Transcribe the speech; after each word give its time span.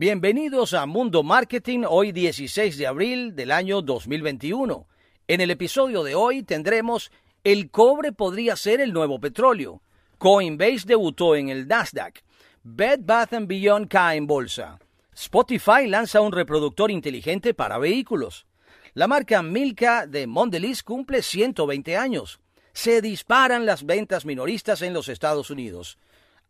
Bienvenidos 0.00 0.74
a 0.74 0.86
Mundo 0.86 1.24
Marketing, 1.24 1.80
hoy 1.84 2.12
16 2.12 2.78
de 2.78 2.86
abril 2.86 3.34
del 3.34 3.50
año 3.50 3.82
2021. 3.82 4.86
En 5.26 5.40
el 5.40 5.50
episodio 5.50 6.04
de 6.04 6.14
hoy 6.14 6.44
tendremos 6.44 7.10
El 7.42 7.72
cobre 7.72 8.12
podría 8.12 8.54
ser 8.54 8.80
el 8.80 8.92
nuevo 8.92 9.18
petróleo. 9.18 9.82
Coinbase 10.16 10.86
debutó 10.86 11.34
en 11.34 11.48
el 11.48 11.66
Nasdaq. 11.66 12.22
Bed 12.62 13.00
Bath 13.02 13.30
Beyond 13.40 13.88
cae 13.88 14.18
en 14.18 14.28
bolsa. 14.28 14.78
Spotify 15.12 15.88
lanza 15.88 16.20
un 16.20 16.30
reproductor 16.30 16.92
inteligente 16.92 17.52
para 17.52 17.76
vehículos. 17.78 18.46
La 18.94 19.08
marca 19.08 19.42
Milka 19.42 20.06
de 20.06 20.28
Mondelez 20.28 20.84
cumple 20.84 21.22
120 21.22 21.96
años. 21.96 22.38
Se 22.72 23.02
disparan 23.02 23.66
las 23.66 23.84
ventas 23.84 24.24
minoristas 24.24 24.80
en 24.82 24.92
los 24.92 25.08
Estados 25.08 25.50
Unidos. 25.50 25.98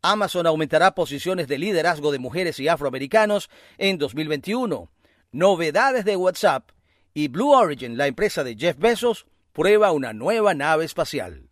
Amazon 0.01 0.47
aumentará 0.47 0.95
posiciones 0.95 1.47
de 1.47 1.57
liderazgo 1.57 2.11
de 2.11 2.19
mujeres 2.19 2.59
y 2.59 2.67
afroamericanos 2.67 3.49
en 3.77 3.97
2021. 3.97 4.89
Novedades 5.31 6.05
de 6.05 6.15
WhatsApp 6.15 6.69
y 7.13 7.27
Blue 7.27 7.51
Origin, 7.51 7.97
la 7.97 8.07
empresa 8.07 8.43
de 8.43 8.55
Jeff 8.55 8.77
Bezos, 8.77 9.25
prueba 9.51 9.91
una 9.91 10.13
nueva 10.13 10.53
nave 10.53 10.85
espacial. 10.85 11.49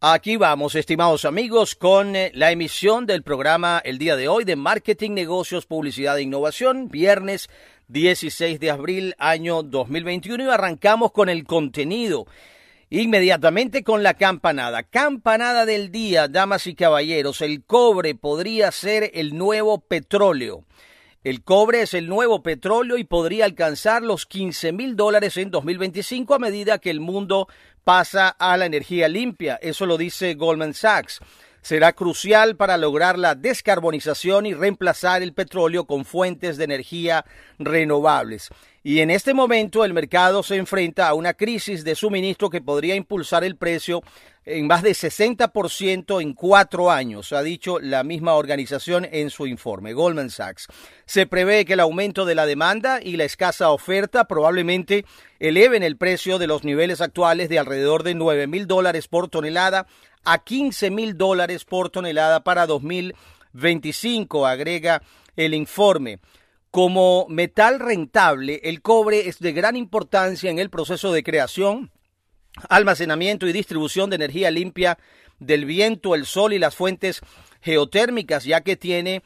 Aquí 0.00 0.36
vamos, 0.36 0.76
estimados 0.76 1.24
amigos, 1.24 1.74
con 1.74 2.14
eh, 2.14 2.30
la 2.32 2.52
emisión 2.52 3.04
del 3.04 3.24
programa 3.24 3.82
el 3.84 3.98
día 3.98 4.14
de 4.14 4.28
hoy 4.28 4.44
de 4.44 4.54
Marketing, 4.54 5.10
Negocios, 5.10 5.66
Publicidad 5.66 6.16
e 6.16 6.22
Innovación, 6.22 6.88
viernes 6.88 7.50
16 7.88 8.60
de 8.60 8.70
abril, 8.70 9.16
año 9.18 9.64
2021, 9.64 10.44
y 10.44 10.48
arrancamos 10.50 11.10
con 11.10 11.28
el 11.28 11.42
contenido. 11.42 12.28
Inmediatamente 12.90 13.82
con 13.82 14.04
la 14.04 14.14
campanada. 14.14 14.84
Campanada 14.84 15.66
del 15.66 15.90
día, 15.90 16.28
damas 16.28 16.68
y 16.68 16.76
caballeros. 16.76 17.40
El 17.40 17.64
cobre 17.64 18.14
podría 18.14 18.70
ser 18.70 19.10
el 19.14 19.36
nuevo 19.36 19.80
petróleo. 19.80 20.62
El 21.24 21.42
cobre 21.42 21.82
es 21.82 21.94
el 21.94 22.08
nuevo 22.08 22.44
petróleo 22.44 22.96
y 22.96 23.02
podría 23.02 23.44
alcanzar 23.44 24.02
los 24.02 24.24
15 24.24 24.72
mil 24.72 24.94
dólares 24.94 25.36
en 25.36 25.50
2025 25.50 26.34
a 26.34 26.38
medida 26.38 26.78
que 26.78 26.90
el 26.90 27.00
mundo 27.00 27.48
pasa 27.82 28.28
a 28.28 28.56
la 28.56 28.66
energía 28.66 29.08
limpia. 29.08 29.58
Eso 29.60 29.84
lo 29.84 29.96
dice 29.96 30.34
Goldman 30.34 30.74
Sachs. 30.74 31.20
Será 31.62 31.92
crucial 31.92 32.56
para 32.56 32.76
lograr 32.76 33.18
la 33.18 33.34
descarbonización 33.34 34.46
y 34.46 34.54
reemplazar 34.54 35.22
el 35.22 35.32
petróleo 35.32 35.86
con 35.86 36.04
fuentes 36.04 36.56
de 36.56 36.64
energía 36.64 37.24
renovables. 37.58 38.50
Y 38.82 39.00
en 39.00 39.10
este 39.10 39.34
momento 39.34 39.84
el 39.84 39.92
mercado 39.92 40.42
se 40.42 40.56
enfrenta 40.56 41.08
a 41.08 41.14
una 41.14 41.34
crisis 41.34 41.84
de 41.84 41.94
suministro 41.94 42.48
que 42.48 42.62
podría 42.62 42.94
impulsar 42.94 43.44
el 43.44 43.56
precio 43.56 44.02
en 44.48 44.66
más 44.66 44.82
de 44.82 44.92
60% 44.92 46.22
en 46.22 46.32
cuatro 46.32 46.90
años, 46.90 47.32
ha 47.34 47.42
dicho 47.42 47.78
la 47.80 48.02
misma 48.02 48.32
organización 48.32 49.06
en 49.10 49.28
su 49.28 49.46
informe, 49.46 49.92
Goldman 49.92 50.30
Sachs. 50.30 50.68
Se 51.04 51.26
prevé 51.26 51.66
que 51.66 51.74
el 51.74 51.80
aumento 51.80 52.24
de 52.24 52.34
la 52.34 52.46
demanda 52.46 53.00
y 53.02 53.18
la 53.18 53.24
escasa 53.24 53.70
oferta 53.70 54.24
probablemente 54.26 55.04
eleven 55.38 55.82
el 55.82 55.98
precio 55.98 56.38
de 56.38 56.46
los 56.46 56.64
niveles 56.64 57.02
actuales 57.02 57.50
de 57.50 57.58
alrededor 57.58 58.04
de 58.04 58.14
9 58.14 58.46
mil 58.46 58.66
dólares 58.66 59.06
por 59.06 59.28
tonelada 59.28 59.86
a 60.28 60.36
15 60.36 60.90
mil 60.90 61.16
dólares 61.16 61.64
por 61.64 61.88
tonelada 61.88 62.44
para 62.44 62.66
2025, 62.66 64.46
agrega 64.46 65.02
el 65.36 65.54
informe. 65.54 66.20
Como 66.70 67.24
metal 67.30 67.80
rentable, 67.80 68.60
el 68.64 68.82
cobre 68.82 69.28
es 69.28 69.38
de 69.38 69.52
gran 69.52 69.74
importancia 69.74 70.50
en 70.50 70.58
el 70.58 70.68
proceso 70.68 71.12
de 71.12 71.22
creación, 71.22 71.90
almacenamiento 72.68 73.46
y 73.46 73.54
distribución 73.54 74.10
de 74.10 74.16
energía 74.16 74.50
limpia 74.50 74.98
del 75.38 75.64
viento, 75.64 76.14
el 76.14 76.26
sol 76.26 76.52
y 76.52 76.58
las 76.58 76.76
fuentes 76.76 77.22
geotérmicas, 77.62 78.44
ya 78.44 78.60
que 78.60 78.76
tiene 78.76 79.22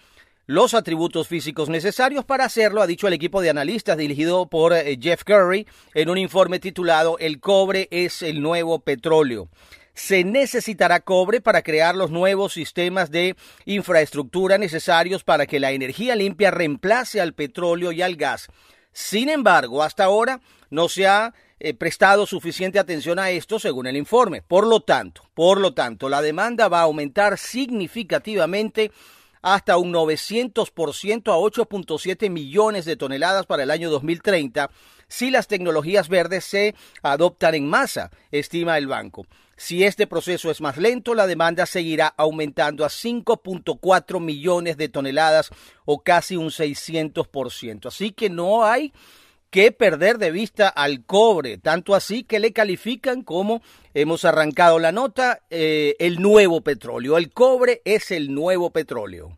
los 0.46 0.72
atributos 0.72 1.26
físicos 1.26 1.69
necesarios 1.69 2.24
para 2.24 2.44
hacerlo, 2.44 2.80
ha 2.80 2.86
dicho 2.86 3.08
el 3.08 3.14
equipo 3.14 3.40
de 3.40 3.50
analistas 3.50 3.98
dirigido 3.98 4.46
por 4.46 4.72
eh, 4.72 4.96
Jeff 5.00 5.24
Curry 5.24 5.66
en 5.94 6.10
un 6.10 6.19
informe 6.19 6.60
titulado 6.60 7.19
El 7.19 7.40
cobre 7.40 7.88
es 7.90 8.22
el 8.22 8.40
nuevo 8.40 8.78
petróleo. 8.78 9.48
Se 9.94 10.25
necesitará 10.25 11.00
cobre 11.00 11.41
para 11.41 11.62
crear 11.62 11.94
los 11.94 12.10
nuevos 12.10 12.54
sistemas 12.54 13.10
de 13.10 13.36
infraestructura 13.66 14.58
necesarios 14.58 15.22
para 15.22 15.47
que 15.47 15.60
la 15.60 15.72
energía 15.72 16.16
limpia 16.16 16.50
reemplace 16.50 17.20
al 17.20 17.34
petróleo 17.34 17.92
y 17.92 18.02
al 18.02 18.16
gas. 18.16 18.48
Sin 18.92 19.28
embargo, 19.28 19.82
hasta 19.82 20.04
ahora 20.04 20.41
no 20.70 20.88
se 20.88 21.06
ha 21.06 21.34
eh, 21.60 21.75
prestado 21.75 22.26
suficiente 22.26 22.78
atención 22.78 23.19
a 23.19 23.31
esto 23.31 23.58
según 23.58 23.86
el 23.86 23.97
informe. 23.97 24.42
Por 24.42 24.66
lo 24.66 24.81
tanto, 24.81 25.22
por 25.34 25.60
lo 25.60 25.75
tanto, 25.75 26.08
la 26.08 26.22
demanda 26.22 26.69
va 26.69 26.81
a 26.81 26.84
aumentar 26.84 27.38
significativamente 27.38 28.91
hasta 29.42 29.76
un 29.76 29.92
900% 29.92 31.32
a 31.32 31.36
8.7 31.36 32.31
millones 32.31 32.84
de 32.84 32.97
toneladas 32.97 33.44
para 33.47 33.64
el 33.64 33.70
año 33.70 33.91
2030 33.91 34.70
si 35.12 35.31
las 35.31 35.47
tecnologías 35.47 36.08
verdes 36.08 36.44
se 36.44 36.75
adoptan 37.02 37.54
en 37.54 37.69
masa, 37.69 38.10
estima 38.31 38.78
el 38.78 38.86
banco. 38.86 39.26
Si 39.56 39.84
este 39.84 40.06
proceso 40.06 40.50
es 40.50 40.60
más 40.60 40.76
lento, 40.76 41.14
la 41.14 41.26
demanda 41.26 41.66
seguirá 41.66 42.08
aumentando 42.08 42.84
a 42.84 42.88
5.4 42.88 44.20
millones 44.20 44.76
de 44.76 44.88
toneladas 44.88 45.50
o 45.84 46.02
casi 46.02 46.36
un 46.36 46.48
600%. 46.48 47.86
Así 47.86 48.12
que 48.12 48.30
no 48.30 48.64
hay 48.64 48.92
que 49.50 49.70
perder 49.70 50.16
de 50.16 50.30
vista 50.30 50.68
al 50.68 51.04
cobre, 51.04 51.58
tanto 51.58 51.94
así 51.94 52.24
que 52.24 52.40
le 52.40 52.54
califican 52.54 53.22
como 53.22 53.60
hemos 53.92 54.24
arrancado 54.24 54.78
la 54.78 54.92
nota, 54.92 55.42
eh, 55.50 55.94
el 55.98 56.22
nuevo 56.22 56.62
petróleo. 56.62 57.19
El 57.19 57.30
cobre 57.30 57.82
es 57.84 58.10
el 58.10 58.32
nuevo 58.32 58.70
petróleo. 58.70 59.36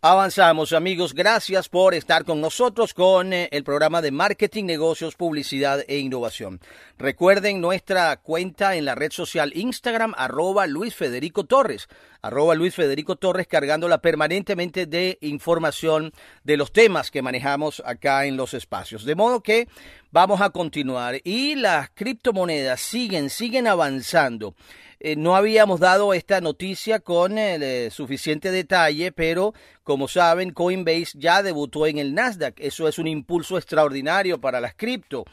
Avanzamos 0.00 0.72
amigos, 0.74 1.12
gracias 1.12 1.68
por 1.68 1.92
estar 1.92 2.24
con 2.24 2.40
nosotros 2.40 2.94
con 2.94 3.32
eh, 3.32 3.48
el 3.50 3.64
programa 3.64 4.00
de 4.00 4.12
marketing, 4.12 4.62
negocios, 4.62 5.16
publicidad 5.16 5.84
e 5.88 5.98
innovación. 5.98 6.60
Recuerden 6.98 7.60
nuestra 7.60 8.16
cuenta 8.18 8.76
en 8.76 8.84
la 8.84 8.94
red 8.94 9.10
social 9.10 9.50
Instagram, 9.56 10.14
arroba 10.16 10.68
Luis 10.68 10.94
Federico 10.94 11.46
Torres, 11.46 11.88
arroba 12.22 12.54
Luis 12.54 12.76
Federico 12.76 13.16
Torres, 13.16 13.48
cargándola 13.48 13.98
permanentemente 14.00 14.86
de 14.86 15.18
información 15.20 16.12
de 16.44 16.56
los 16.56 16.70
temas 16.70 17.10
que 17.10 17.20
manejamos 17.20 17.82
acá 17.84 18.24
en 18.26 18.36
los 18.36 18.54
espacios. 18.54 19.04
De 19.04 19.16
modo 19.16 19.42
que 19.42 19.66
vamos 20.10 20.40
a 20.40 20.50
continuar 20.50 21.20
y 21.24 21.54
las 21.54 21.90
criptomonedas 21.90 22.80
siguen, 22.80 23.30
siguen 23.30 23.66
avanzando. 23.66 24.54
Eh, 25.00 25.14
no 25.14 25.36
habíamos 25.36 25.78
dado 25.78 26.12
esta 26.12 26.40
noticia 26.40 26.98
con 26.98 27.38
eh, 27.38 27.88
suficiente 27.90 28.50
detalle, 28.50 29.12
pero 29.12 29.54
como 29.84 30.08
saben, 30.08 30.50
Coinbase 30.50 31.12
ya 31.14 31.42
debutó 31.42 31.86
en 31.86 31.98
el 31.98 32.14
Nasdaq. 32.14 32.54
Eso 32.58 32.88
es 32.88 32.98
un 32.98 33.06
impulso 33.06 33.56
extraordinario 33.56 34.40
para 34.40 34.60
las 34.60 34.74
cripto. 34.74 35.24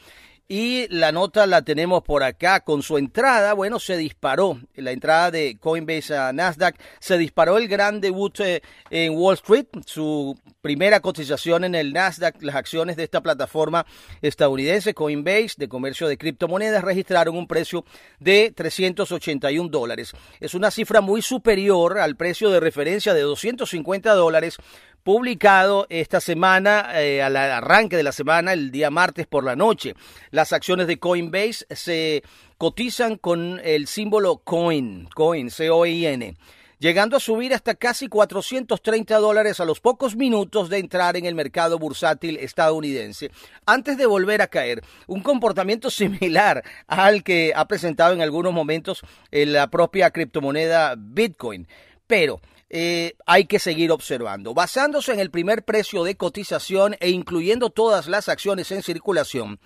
Y 0.47 0.87
la 0.89 1.11
nota 1.11 1.47
la 1.47 1.63
tenemos 1.63 2.03
por 2.03 2.21
acá 2.21 2.59
con 2.59 2.83
su 2.83 2.99
entrada. 2.99 3.53
Bueno, 3.53 3.79
se 3.79 3.97
disparó 3.97 4.59
la 4.75 4.91
entrada 4.91 5.31
de 5.31 5.57
Coinbase 5.59 6.15
a 6.15 6.31
Nasdaq. 6.33 6.75
Se 6.99 7.17
disparó 7.17 7.57
el 7.57 7.67
gran 7.67 7.99
debut 7.99 8.39
eh, 8.41 8.61
en 8.91 9.15
Wall 9.15 9.33
Street. 9.33 9.65
Su 9.87 10.37
primera 10.61 10.99
cotización 10.99 11.63
en 11.63 11.73
el 11.73 11.93
Nasdaq. 11.93 12.43
Las 12.43 12.55
acciones 12.55 12.95
de 12.95 13.05
esta 13.05 13.21
plataforma 13.21 13.87
estadounidense 14.21 14.93
Coinbase 14.93 15.55
de 15.57 15.67
comercio 15.67 16.07
de 16.07 16.19
criptomonedas 16.19 16.83
registraron 16.83 17.35
un 17.35 17.47
precio 17.47 17.83
de 18.19 18.53
381 18.55 19.69
dólares. 19.69 20.11
Es 20.39 20.53
una 20.53 20.69
cifra 20.69 21.01
muy 21.01 21.23
superior 21.23 21.97
al 21.97 22.17
precio 22.17 22.51
de 22.51 22.59
referencia 22.59 23.15
de 23.15 23.21
250 23.21 24.13
dólares 24.13 24.57
publicado 25.05 25.85
esta 25.89 26.19
semana, 26.19 26.99
eh, 26.99 27.21
al 27.21 27.37
arranque 27.37 27.95
de 27.95 28.01
la 28.01 28.11
semana, 28.11 28.53
el 28.53 28.71
día 28.71 28.89
martes 28.89 29.27
por 29.27 29.43
la 29.43 29.55
noche. 29.55 29.93
Las 30.31 30.51
acciones 30.51 30.87
de 30.87 30.97
Coinbase 30.97 31.63
se 31.69 32.23
cotizan 32.57 33.17
con 33.17 33.61
el 33.63 33.85
símbolo 33.85 34.37
COIN, 34.37 35.07
COIN, 35.13 35.51
C-O-I-N 35.51 36.35
llegando 36.79 37.15
a 37.15 37.19
subir 37.19 37.53
hasta 37.53 37.75
casi 37.75 38.09
430 38.09 39.17
dólares 39.17 39.59
a 39.59 39.65
los 39.65 39.79
pocos 39.79 40.15
minutos 40.15 40.69
de 40.69 40.79
entrar 40.79 41.15
en 41.15 41.25
el 41.25 41.33
mercado 41.33 41.79
bursátil 41.79 42.37
estadounidense, 42.37 43.31
antes 43.65 43.97
de 43.97 44.05
volver 44.05 44.41
a 44.41 44.47
caer. 44.47 44.81
Un 45.07 45.21
comportamiento 45.21 45.89
similar 45.89 46.63
al 46.87 47.23
que 47.23 47.53
ha 47.55 47.67
presentado 47.67 48.13
en 48.13 48.21
algunos 48.21 48.53
momentos 48.53 49.03
la 49.31 49.69
propia 49.69 50.09
criptomoneda 50.09 50.95
Bitcoin. 50.97 51.67
Pero 52.07 52.41
eh, 52.69 53.15
hay 53.25 53.45
que 53.45 53.59
seguir 53.59 53.91
observando. 53.91 54.53
Basándose 54.53 55.13
en 55.13 55.19
el 55.19 55.31
primer 55.31 55.63
precio 55.63 56.03
de 56.03 56.17
cotización 56.17 56.95
e 56.99 57.09
incluyendo 57.09 57.69
todas 57.69 58.07
las 58.07 58.29
acciones 58.29 58.71
en 58.71 58.83
circulación, 58.83 59.59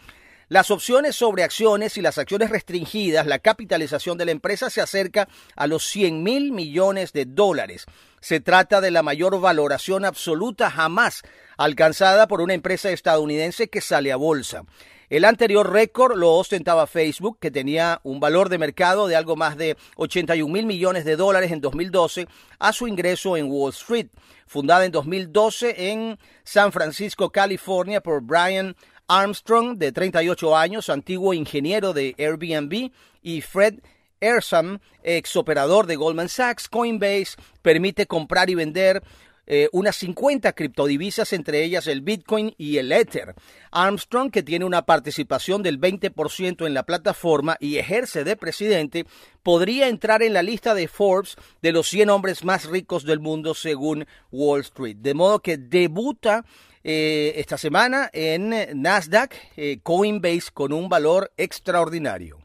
Las 0.52 0.72
opciones 0.72 1.16
sobre 1.16 1.44
acciones 1.44 1.96
y 1.98 2.02
las 2.02 2.18
acciones 2.18 2.50
restringidas, 2.50 3.28
la 3.28 3.38
capitalización 3.38 4.18
de 4.18 4.26
la 4.26 4.32
empresa 4.32 4.72
se 4.72 4.82
acerca 4.82 5.28
a 5.56 5.68
los 5.68 5.86
100 5.86 6.24
mil 6.24 6.52
millones 6.52 7.14
de 7.14 7.26
dólares. 7.26 7.86
Se 8.20 8.40
trata 8.40 8.82
de 8.82 8.90
la 8.90 9.04
mayor 9.04 9.40
valoración 9.40 10.06
absoluta 10.06 10.72
jamás 10.72 11.22
alcanzada 11.56 12.28
por 12.28 12.42
una 12.42 12.56
empresa 12.56 12.90
estadounidense 12.90 13.70
que 13.70 13.80
sale 13.80 14.12
a 14.12 14.16
bolsa. 14.16 14.64
El 15.10 15.26
anterior 15.26 15.74
récord 15.74 16.16
lo 16.16 16.34
ostentaba 16.34 16.86
Facebook, 16.86 17.40
que 17.40 17.50
tenía 17.50 18.00
un 18.04 18.20
valor 18.20 18.48
de 18.48 18.60
mercado 18.60 19.08
de 19.08 19.16
algo 19.16 19.36
más 19.36 19.58
de 19.58 19.76
81 19.96 20.54
mil 20.54 20.68
millones 20.68 21.04
de 21.04 21.16
dólares 21.16 21.52
en 21.52 21.62
2012 21.62 22.28
a 22.60 22.74
su 22.74 22.88
ingreso 22.88 23.36
en 23.36 23.50
Wall 23.50 23.72
Street. 23.72 24.10
Fundada 24.46 24.86
en 24.86 24.92
2012 24.92 25.92
en 25.92 26.20
San 26.44 26.72
Francisco, 26.72 27.32
California, 27.32 28.02
por 28.02 28.22
Brian 28.22 28.76
Armstrong, 29.08 29.80
de 29.80 29.92
38 29.92 30.56
años, 30.56 30.90
antiguo 30.90 31.34
ingeniero 31.34 31.92
de 31.94 32.14
Airbnb, 32.20 32.92
y 33.24 33.42
Fred 33.42 33.80
Ersam, 34.22 34.80
ex 35.02 35.36
operador 35.36 35.88
de 35.88 35.96
Goldman 35.96 36.30
Sachs, 36.30 36.68
Coinbase 36.68 37.36
permite 37.64 38.06
comprar 38.06 38.50
y 38.52 38.56
vender 38.56 39.02
eh, 39.52 39.68
unas 39.72 39.96
50 39.96 40.54
criptodivisas, 40.54 41.34
entre 41.34 41.64
ellas 41.64 41.88
el 41.88 42.02
Bitcoin 42.02 42.54
y 42.58 42.78
el 42.78 42.92
Ether. 42.92 43.34
Armstrong, 43.72 44.30
que 44.32 44.44
tiene 44.44 44.64
una 44.64 44.86
participación 44.86 45.64
del 45.64 45.82
20% 45.82 46.68
en 46.68 46.74
la 46.76 46.84
plataforma 46.84 47.58
y 47.60 47.78
ejerce 47.78 48.24
de 48.24 48.36
presidente, 48.36 49.06
podría 49.42 49.88
entrar 49.88 50.22
en 50.22 50.34
la 50.34 50.44
lista 50.44 50.76
de 50.76 50.88
Forbes 50.88 51.36
de 51.64 51.72
los 51.72 51.90
100 51.90 52.12
hombres 52.12 52.44
más 52.44 52.66
ricos 52.66 53.04
del 53.06 53.20
mundo 53.20 53.56
según 53.56 54.06
Wall 54.32 54.62
Street. 54.62 54.98
De 54.98 55.16
modo 55.16 55.40
que 55.40 55.58
debuta 55.58 56.46
eh, 56.84 57.34
esta 57.36 57.58
semana 57.58 58.10
en 58.14 58.54
Nasdaq 58.82 59.34
eh, 59.58 59.80
Coinbase 59.82 60.52
con 60.54 60.74
un 60.74 60.90
valor 60.90 61.32
extraordinario. 61.38 62.39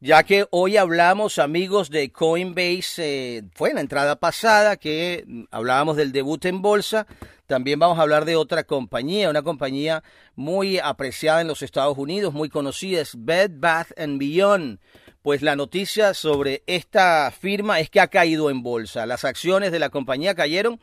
Ya 0.00 0.22
que 0.22 0.46
hoy 0.50 0.76
hablamos, 0.76 1.38
amigos, 1.38 1.90
de 1.90 2.10
Coinbase, 2.10 3.38
eh, 3.38 3.42
fue 3.54 3.68
en 3.68 3.74
la 3.76 3.80
entrada 3.82 4.16
pasada 4.16 4.76
que 4.76 5.26
hablábamos 5.50 5.96
del 5.96 6.12
debut 6.12 6.44
en 6.46 6.62
bolsa, 6.62 7.06
también 7.46 7.78
vamos 7.78 7.98
a 7.98 8.02
hablar 8.02 8.24
de 8.24 8.36
otra 8.36 8.64
compañía, 8.64 9.28
una 9.28 9.42
compañía 9.42 10.02
muy 10.36 10.78
apreciada 10.78 11.40
en 11.40 11.48
los 11.48 11.62
Estados 11.62 11.98
Unidos, 11.98 12.32
muy 12.32 12.48
conocida, 12.48 13.00
es 13.00 13.12
Bed 13.16 13.50
Bath 13.54 13.90
Beyond. 13.96 14.78
Pues 15.20 15.42
la 15.42 15.54
noticia 15.54 16.14
sobre 16.14 16.62
esta 16.66 17.30
firma 17.30 17.80
es 17.80 17.90
que 17.90 18.00
ha 18.00 18.06
caído 18.06 18.48
en 18.48 18.62
bolsa. 18.62 19.04
Las 19.04 19.24
acciones 19.24 19.70
de 19.70 19.80
la 19.80 19.90
compañía 19.90 20.34
cayeron 20.34 20.80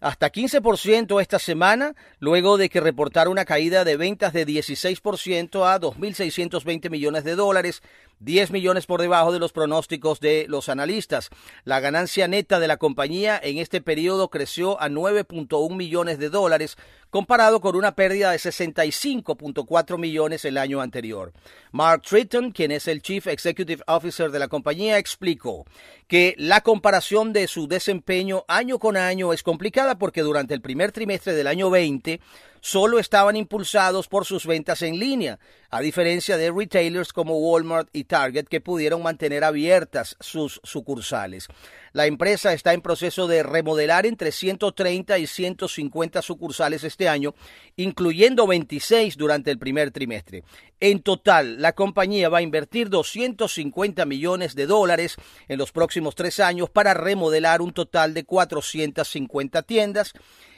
hasta 0.00 0.30
15% 0.30 1.20
esta 1.20 1.38
semana, 1.38 1.94
luego 2.20 2.56
de 2.56 2.68
que 2.68 2.80
reportara 2.80 3.30
una 3.30 3.44
caída 3.44 3.84
de 3.84 3.96
ventas 3.96 4.32
de 4.32 4.46
16% 4.46 5.66
a 5.66 5.80
2.620 5.80 6.90
millones 6.90 7.24
de 7.24 7.34
dólares, 7.34 7.82
10 8.20 8.50
millones 8.50 8.86
por 8.86 9.00
debajo 9.00 9.32
de 9.32 9.38
los 9.38 9.52
pronósticos 9.52 10.20
de 10.20 10.46
los 10.48 10.68
analistas. 10.68 11.30
La 11.64 11.80
ganancia 11.80 12.28
neta 12.28 12.58
de 12.60 12.68
la 12.68 12.76
compañía 12.76 13.40
en 13.42 13.58
este 13.58 13.80
periodo 13.80 14.28
creció 14.28 14.80
a 14.80 14.88
9.1 14.88 15.76
millones 15.76 16.18
de 16.18 16.30
dólares, 16.30 16.76
comparado 17.10 17.60
con 17.60 17.76
una 17.76 17.94
pérdida 17.94 18.30
de 18.30 18.38
65.4 18.38 19.98
millones 19.98 20.44
el 20.44 20.58
año 20.58 20.80
anterior. 20.80 21.32
Mark 21.72 22.02
Tritton, 22.02 22.50
quien 22.50 22.72
es 22.72 22.88
el 22.88 23.02
Chief 23.02 23.26
Executive 23.26 23.82
Officer 23.86 24.30
de 24.30 24.38
la 24.38 24.48
compañía, 24.48 24.98
explicó 24.98 25.64
que 26.06 26.34
la 26.38 26.60
comparación 26.60 27.32
de 27.32 27.46
su 27.48 27.68
desempeño 27.68 28.44
año 28.48 28.78
con 28.78 28.96
año 28.96 29.32
es 29.32 29.42
complicada 29.42 29.98
porque 29.98 30.22
durante 30.22 30.54
el 30.54 30.60
primer 30.60 30.92
trimestre 30.92 31.34
del 31.34 31.46
año 31.46 31.70
20 31.70 32.20
solo 32.60 32.98
estaban 32.98 33.36
impulsados 33.36 34.08
por 34.08 34.24
sus 34.24 34.46
ventas 34.46 34.82
en 34.82 34.98
línea, 34.98 35.38
a 35.70 35.80
diferencia 35.80 36.36
de 36.36 36.50
retailers 36.50 37.12
como 37.12 37.38
Walmart 37.38 37.88
y 37.92 38.04
Target 38.04 38.46
que 38.46 38.60
pudieron 38.60 39.02
mantener 39.02 39.44
abiertas 39.44 40.16
sus 40.20 40.60
sucursales. 40.64 41.48
La 41.92 42.06
empresa 42.06 42.52
está 42.52 42.74
en 42.74 42.80
proceso 42.80 43.26
de 43.26 43.42
remodelar 43.42 44.06
entre 44.06 44.32
130 44.32 45.18
y 45.18 45.26
150 45.26 46.22
sucursales 46.22 46.84
este 46.84 47.08
año, 47.08 47.34
incluyendo 47.76 48.46
26 48.46 49.16
durante 49.16 49.50
el 49.50 49.58
primer 49.58 49.90
trimestre. 49.90 50.44
En 50.80 51.02
total, 51.02 51.60
la 51.60 51.72
compañía 51.72 52.28
va 52.28 52.38
a 52.38 52.42
invertir 52.42 52.88
250 52.88 54.04
millones 54.04 54.54
de 54.54 54.66
dólares 54.66 55.16
en 55.48 55.58
los 55.58 55.72
próximos 55.72 56.14
tres 56.14 56.40
años 56.40 56.70
para 56.70 56.94
remodelar 56.94 57.62
un 57.62 57.72
total 57.72 58.14
de 58.14 58.24
450 58.24 59.62
tiendas 59.62 60.12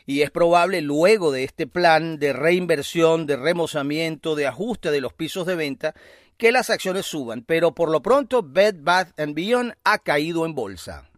y 0.07 0.23
es 0.23 0.31
probable 0.31 0.81
luego 0.81 1.33
de 1.33 1.45
este 1.45 1.67
plan 1.67 2.19
de 2.19 2.33
reinversión, 2.33 3.27
de 3.27 3.37
remozamiento, 3.37 4.35
de 4.35 4.47
ajuste 4.47 4.91
de 4.91 5.01
los 5.01 5.13
pisos 5.13 5.47
de 5.47 5.55
venta, 5.57 5.95
que 6.37 6.53
las 6.53 6.71
acciones 6.71 7.07
suban, 7.07 7.43
pero 7.43 7.75
por 7.75 7.91
lo 7.91 8.01
pronto 8.03 8.43
Bed 8.43 8.77
Bath 8.81 9.13
Beyond 9.17 9.75
ha 9.85 9.99
caído 9.99 10.47
en 10.47 10.55
bolsa. 10.55 11.11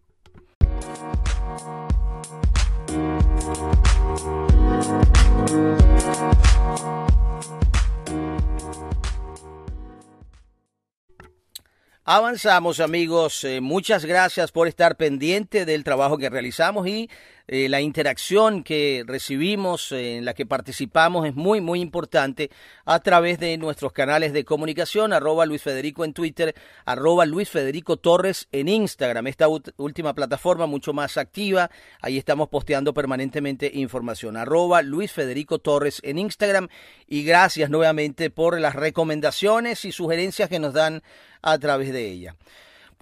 Avanzamos 12.04 12.80
amigos, 12.80 13.44
eh, 13.44 13.60
muchas 13.60 14.04
gracias 14.04 14.50
por 14.50 14.66
estar 14.66 14.96
pendiente 14.96 15.64
del 15.64 15.84
trabajo 15.84 16.18
que 16.18 16.28
realizamos 16.30 16.88
y 16.88 17.08
eh, 17.48 17.68
la 17.68 17.80
interacción 17.80 18.62
que 18.62 19.04
recibimos, 19.06 19.92
eh, 19.92 20.16
en 20.18 20.24
la 20.24 20.34
que 20.34 20.46
participamos, 20.46 21.26
es 21.26 21.34
muy, 21.34 21.60
muy 21.60 21.80
importante 21.80 22.50
a 22.84 23.00
través 23.00 23.38
de 23.38 23.56
nuestros 23.58 23.92
canales 23.92 24.32
de 24.32 24.44
comunicación, 24.44 25.12
arroba 25.12 25.46
Luis 25.46 25.62
Federico 25.62 26.04
en 26.04 26.12
Twitter, 26.12 26.54
arroba 26.84 27.26
Luis 27.26 27.48
Federico 27.48 27.96
Torres 27.96 28.48
en 28.52 28.68
Instagram, 28.68 29.26
esta 29.26 29.46
última 29.76 30.14
plataforma 30.14 30.66
mucho 30.66 30.92
más 30.92 31.16
activa, 31.16 31.70
ahí 32.00 32.18
estamos 32.18 32.48
posteando 32.48 32.94
permanentemente 32.94 33.70
información, 33.74 34.36
arroba 34.36 34.82
Luis 34.82 35.12
Federico 35.12 35.58
Torres 35.58 36.00
en 36.02 36.18
Instagram. 36.18 36.68
Y 37.06 37.24
gracias 37.24 37.70
nuevamente 37.70 38.30
por 38.30 38.58
las 38.60 38.74
recomendaciones 38.74 39.84
y 39.84 39.92
sugerencias 39.92 40.48
que 40.48 40.58
nos 40.58 40.74
dan 40.74 41.02
a 41.42 41.58
través 41.58 41.92
de 41.92 42.10
ella. 42.10 42.36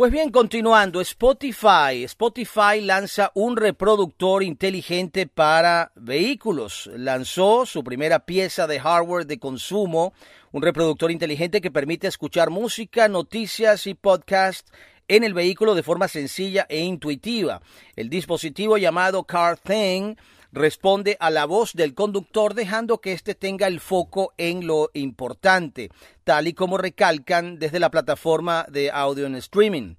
Pues 0.00 0.12
bien, 0.12 0.30
continuando, 0.30 1.02
Spotify. 1.02 2.04
Spotify 2.04 2.80
lanza 2.80 3.32
un 3.34 3.54
reproductor 3.54 4.42
inteligente 4.42 5.26
para 5.26 5.92
vehículos. 5.94 6.88
Lanzó 6.96 7.66
su 7.66 7.84
primera 7.84 8.20
pieza 8.20 8.66
de 8.66 8.80
hardware 8.80 9.26
de 9.26 9.38
consumo, 9.38 10.14
un 10.52 10.62
reproductor 10.62 11.10
inteligente 11.10 11.60
que 11.60 11.70
permite 11.70 12.06
escuchar 12.06 12.48
música, 12.48 13.08
noticias 13.08 13.86
y 13.86 13.92
podcasts 13.92 14.72
en 15.06 15.22
el 15.22 15.34
vehículo 15.34 15.74
de 15.74 15.82
forma 15.82 16.08
sencilla 16.08 16.64
e 16.70 16.80
intuitiva. 16.80 17.60
El 17.94 18.08
dispositivo 18.08 18.78
llamado 18.78 19.24
CarThing 19.24 20.16
responde 20.52 21.16
a 21.20 21.30
la 21.30 21.44
voz 21.44 21.72
del 21.74 21.94
conductor 21.94 22.54
dejando 22.54 23.00
que 23.00 23.12
éste 23.12 23.34
tenga 23.34 23.66
el 23.66 23.80
foco 23.80 24.32
en 24.36 24.66
lo 24.66 24.90
importante, 24.94 25.90
tal 26.24 26.48
y 26.48 26.54
como 26.54 26.78
recalcan 26.78 27.58
desde 27.58 27.80
la 27.80 27.90
plataforma 27.90 28.66
de 28.68 28.90
audio 28.90 29.26
en 29.26 29.36
streaming. 29.36 29.96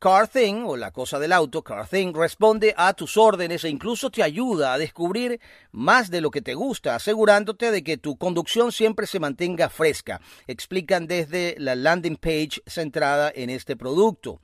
CarThing, 0.00 0.64
o 0.64 0.78
la 0.78 0.92
cosa 0.92 1.18
del 1.18 1.30
auto, 1.30 1.62
CarThing, 1.62 2.14
responde 2.14 2.72
a 2.78 2.94
tus 2.94 3.18
órdenes 3.18 3.64
e 3.64 3.68
incluso 3.68 4.08
te 4.08 4.22
ayuda 4.22 4.72
a 4.72 4.78
descubrir 4.78 5.38
más 5.72 6.10
de 6.10 6.22
lo 6.22 6.30
que 6.30 6.40
te 6.40 6.54
gusta, 6.54 6.94
asegurándote 6.94 7.70
de 7.70 7.84
que 7.84 7.98
tu 7.98 8.16
conducción 8.16 8.72
siempre 8.72 9.06
se 9.06 9.20
mantenga 9.20 9.68
fresca, 9.68 10.22
explican 10.46 11.06
desde 11.06 11.54
la 11.58 11.74
landing 11.74 12.16
page 12.16 12.62
centrada 12.66 13.30
en 13.34 13.50
este 13.50 13.76
producto. 13.76 14.40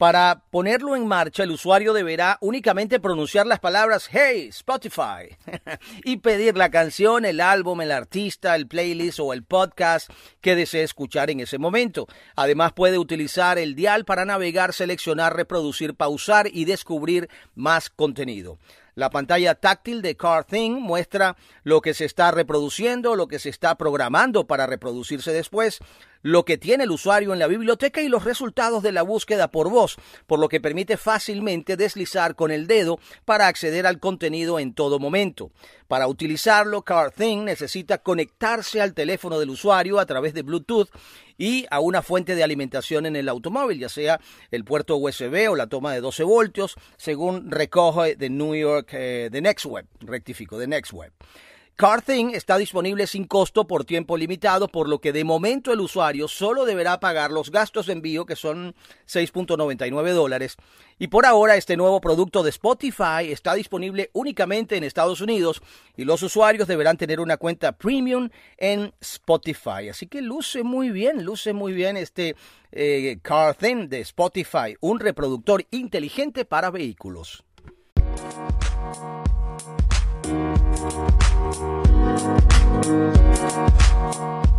Para 0.00 0.44
ponerlo 0.50 0.96
en 0.96 1.06
marcha, 1.06 1.42
el 1.42 1.50
usuario 1.50 1.92
deberá 1.92 2.38
únicamente 2.40 3.00
pronunciar 3.00 3.46
las 3.46 3.60
palabras 3.60 4.08
Hey 4.10 4.46
Spotify 4.48 5.36
y 6.04 6.16
pedir 6.16 6.56
la 6.56 6.70
canción, 6.70 7.26
el 7.26 7.38
álbum, 7.38 7.82
el 7.82 7.92
artista, 7.92 8.56
el 8.56 8.66
playlist 8.66 9.20
o 9.20 9.34
el 9.34 9.44
podcast 9.44 10.08
que 10.40 10.56
desee 10.56 10.84
escuchar 10.84 11.28
en 11.28 11.40
ese 11.40 11.58
momento. 11.58 12.06
Además 12.34 12.72
puede 12.72 12.96
utilizar 12.96 13.58
el 13.58 13.74
dial 13.74 14.06
para 14.06 14.24
navegar, 14.24 14.72
seleccionar, 14.72 15.36
reproducir, 15.36 15.94
pausar 15.94 16.48
y 16.50 16.64
descubrir 16.64 17.28
más 17.54 17.90
contenido. 17.90 18.56
La 18.94 19.10
pantalla 19.10 19.54
táctil 19.54 20.02
de 20.02 20.16
CarThing 20.16 20.80
muestra 20.80 21.36
lo 21.62 21.80
que 21.80 21.94
se 21.94 22.06
está 22.06 22.30
reproduciendo, 22.30 23.16
lo 23.16 23.28
que 23.28 23.38
se 23.38 23.50
está 23.50 23.74
programando 23.76 24.46
para 24.46 24.66
reproducirse 24.66 25.32
después, 25.32 25.80
lo 26.22 26.44
que 26.44 26.58
tiene 26.58 26.84
el 26.84 26.90
usuario 26.90 27.32
en 27.32 27.38
la 27.38 27.46
biblioteca 27.46 28.02
y 28.02 28.08
los 28.08 28.24
resultados 28.24 28.82
de 28.82 28.92
la 28.92 29.02
búsqueda 29.02 29.48
por 29.48 29.70
voz, 29.70 29.96
por 30.26 30.38
lo 30.38 30.48
que 30.48 30.60
permite 30.60 30.96
fácilmente 30.96 31.76
deslizar 31.76 32.34
con 32.34 32.50
el 32.50 32.66
dedo 32.66 32.98
para 33.24 33.46
acceder 33.46 33.86
al 33.86 33.98
contenido 33.98 34.58
en 34.58 34.74
todo 34.74 34.98
momento. 34.98 35.50
Para 35.88 36.06
utilizarlo, 36.06 36.82
CarThing 36.82 37.44
necesita 37.44 37.98
conectarse 37.98 38.80
al 38.80 38.94
teléfono 38.94 39.40
del 39.40 39.50
usuario 39.50 39.98
a 39.98 40.06
través 40.06 40.34
de 40.34 40.42
Bluetooth 40.42 40.88
y 41.36 41.66
a 41.70 41.80
una 41.80 42.02
fuente 42.02 42.34
de 42.34 42.44
alimentación 42.44 43.06
en 43.06 43.16
el 43.16 43.28
automóvil, 43.28 43.80
ya 43.80 43.88
sea 43.88 44.20
el 44.50 44.64
puerto 44.64 44.96
USB 44.96 45.50
o 45.50 45.56
la 45.56 45.68
toma 45.68 45.92
de 45.92 46.00
12 46.00 46.22
voltios, 46.22 46.76
según 46.96 47.50
recoge 47.50 48.14
de 48.14 48.30
New 48.30 48.54
York, 48.54 48.90
eh, 48.92 49.30
de 49.32 49.40
NextWeb, 49.40 49.86
rectifico, 50.00 50.58
de 50.58 50.68
NextWeb. 50.68 51.12
CarThing 51.80 52.34
está 52.34 52.58
disponible 52.58 53.06
sin 53.06 53.24
costo 53.24 53.66
por 53.66 53.86
tiempo 53.86 54.18
limitado, 54.18 54.68
por 54.68 54.86
lo 54.86 55.00
que 55.00 55.14
de 55.14 55.24
momento 55.24 55.72
el 55.72 55.80
usuario 55.80 56.28
solo 56.28 56.66
deberá 56.66 57.00
pagar 57.00 57.30
los 57.30 57.50
gastos 57.50 57.86
de 57.86 57.94
envío, 57.94 58.26
que 58.26 58.36
son 58.36 58.74
6.99 59.08 60.12
dólares. 60.12 60.58
Y 60.98 61.06
por 61.06 61.24
ahora 61.24 61.56
este 61.56 61.78
nuevo 61.78 62.02
producto 62.02 62.42
de 62.42 62.50
Spotify 62.50 63.30
está 63.30 63.54
disponible 63.54 64.10
únicamente 64.12 64.76
en 64.76 64.84
Estados 64.84 65.22
Unidos 65.22 65.62
y 65.96 66.04
los 66.04 66.22
usuarios 66.22 66.68
deberán 66.68 66.98
tener 66.98 67.18
una 67.18 67.38
cuenta 67.38 67.72
premium 67.72 68.28
en 68.58 68.92
Spotify. 69.00 69.88
Así 69.90 70.06
que 70.06 70.20
luce 70.20 70.62
muy 70.62 70.90
bien, 70.90 71.24
luce 71.24 71.54
muy 71.54 71.72
bien 71.72 71.96
este 71.96 72.36
eh, 72.72 73.20
CarThing 73.22 73.88
de 73.88 74.00
Spotify, 74.00 74.76
un 74.82 75.00
reproductor 75.00 75.64
inteligente 75.70 76.44
para 76.44 76.70
vehículos. 76.70 77.42
Thank 81.52 82.44
you. 84.44 84.49